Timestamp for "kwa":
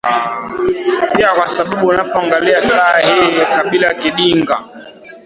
1.35-1.47